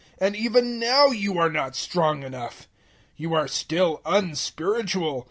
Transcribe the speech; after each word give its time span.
And 0.17 0.35
even 0.35 0.79
now 0.79 1.09
you 1.11 1.37
are 1.37 1.51
not 1.51 1.75
strong 1.75 2.23
enough: 2.23 2.61
003:003 3.19 3.19
you 3.19 3.33
are 3.35 3.47
still 3.47 4.01
unspiritual. 4.03 5.19